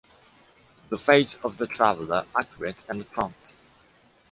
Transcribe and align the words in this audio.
The 0.89 0.97
fate 0.97 1.37
of 1.43 1.59
the 1.59 1.67
traveler, 1.67 2.25
accurate 2.35 2.81
and 2.89 3.07
prompt. 3.11 3.53